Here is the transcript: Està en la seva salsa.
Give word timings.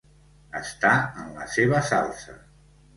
Està 0.59 0.95
en 1.27 1.31
la 1.37 1.47
seva 1.59 1.85
salsa. 1.95 2.41